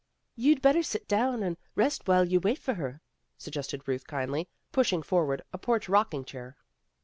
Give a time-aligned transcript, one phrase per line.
[0.35, 3.03] "You'd better sit down and rest while you wait for her,"
[3.37, 6.57] suggested Ruth kindly, pushing forward a porch rocking chair.